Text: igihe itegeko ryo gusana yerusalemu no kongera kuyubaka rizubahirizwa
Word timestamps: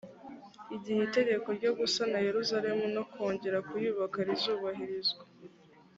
igihe 0.75 0.99
itegeko 1.07 1.47
ryo 1.57 1.71
gusana 1.79 2.17
yerusalemu 2.27 2.85
no 2.95 3.03
kongera 3.11 3.57
kuyubaka 3.69 4.17
rizubahirizwa 4.27 5.23